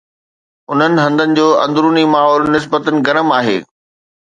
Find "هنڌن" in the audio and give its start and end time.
1.03-1.29